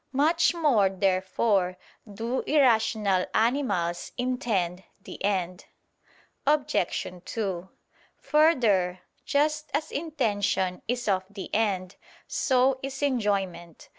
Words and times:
Much 0.13 0.55
more, 0.55 0.89
therefore, 0.89 1.77
do 2.11 2.39
irrational 2.47 3.23
animals 3.35 4.11
intend 4.17 4.83
the 4.99 5.23
end. 5.23 5.65
Obj. 6.47 6.75
2: 7.23 7.69
Further, 8.17 9.01
just 9.25 9.69
as 9.75 9.91
intention 9.91 10.81
is 10.87 11.07
of 11.07 11.23
the 11.29 11.53
end, 11.53 11.97
so 12.27 12.79
is 12.81 13.03
enjoyment. 13.03 13.89